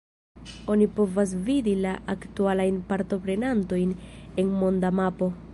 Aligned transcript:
Oni 0.75 0.87
povas 0.99 1.33
vidi 1.49 1.75
la 1.83 1.91
aktualajn 2.15 2.81
partoprenantojn 2.93 3.97
en 4.45 4.53
monda 4.65 4.97
mapo. 5.03 5.35